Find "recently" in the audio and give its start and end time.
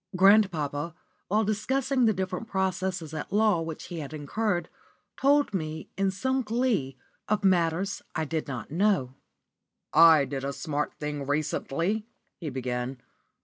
11.27-12.07